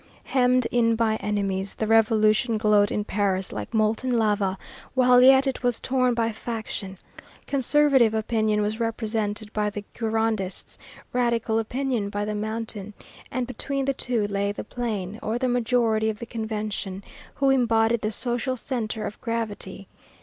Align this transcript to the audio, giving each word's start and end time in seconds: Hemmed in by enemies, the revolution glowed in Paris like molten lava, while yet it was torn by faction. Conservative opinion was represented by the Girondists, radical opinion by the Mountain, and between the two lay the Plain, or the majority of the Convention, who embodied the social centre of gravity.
Hemmed 0.23 0.65
in 0.71 0.95
by 0.95 1.17
enemies, 1.17 1.75
the 1.75 1.85
revolution 1.85 2.57
glowed 2.57 2.91
in 2.91 3.03
Paris 3.03 3.51
like 3.51 3.71
molten 3.71 4.09
lava, 4.17 4.57
while 4.95 5.21
yet 5.21 5.45
it 5.45 5.61
was 5.61 5.79
torn 5.79 6.15
by 6.15 6.31
faction. 6.31 6.97
Conservative 7.45 8.15
opinion 8.15 8.63
was 8.63 8.79
represented 8.79 9.53
by 9.53 9.69
the 9.69 9.83
Girondists, 9.93 10.79
radical 11.13 11.59
opinion 11.59 12.09
by 12.09 12.25
the 12.25 12.33
Mountain, 12.33 12.95
and 13.29 13.45
between 13.45 13.85
the 13.85 13.93
two 13.93 14.25
lay 14.25 14.51
the 14.51 14.63
Plain, 14.63 15.19
or 15.21 15.37
the 15.37 15.47
majority 15.47 16.09
of 16.09 16.17
the 16.17 16.25
Convention, 16.25 17.03
who 17.35 17.51
embodied 17.51 18.01
the 18.01 18.09
social 18.11 18.57
centre 18.57 19.05
of 19.05 19.21
gravity. 19.21 19.87